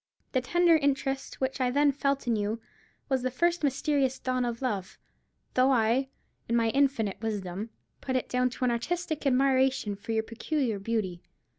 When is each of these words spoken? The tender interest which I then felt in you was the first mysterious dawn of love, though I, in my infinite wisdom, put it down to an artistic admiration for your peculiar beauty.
The 0.31 0.41
tender 0.41 0.77
interest 0.77 1.39
which 1.39 1.61
I 1.61 1.69
then 1.69 1.91
felt 1.91 2.25
in 2.25 2.35
you 2.35 2.59
was 3.07 3.21
the 3.21 3.29
first 3.29 3.63
mysterious 3.63 4.17
dawn 4.17 4.45
of 4.45 4.63
love, 4.63 4.97
though 5.53 5.69
I, 5.71 6.09
in 6.49 6.55
my 6.55 6.69
infinite 6.71 7.21
wisdom, 7.21 7.69
put 8.01 8.15
it 8.15 8.27
down 8.27 8.49
to 8.49 8.65
an 8.65 8.71
artistic 8.71 9.27
admiration 9.27 9.95
for 9.95 10.11
your 10.11 10.23
peculiar 10.23 10.79
beauty. 10.79 11.21